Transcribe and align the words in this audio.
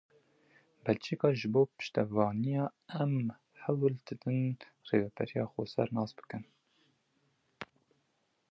Belçîka 0.83 1.29
ji 1.39 1.47
bo 1.53 1.61
piştevaniyê 1.77 2.65
em 3.01 3.13
hewl 3.63 3.93
didin 4.05 4.57
Rêveberiya 4.87 5.43
Xweser 5.51 5.87
nas 5.95 6.11
bikin. 6.17 6.43